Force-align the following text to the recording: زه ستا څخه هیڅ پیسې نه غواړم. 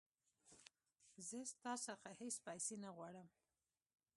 زه 1.27 1.39
ستا 1.51 1.73
څخه 1.87 2.09
هیڅ 2.21 2.35
پیسې 2.47 2.75
نه 2.83 2.89
غواړم. 2.95 3.27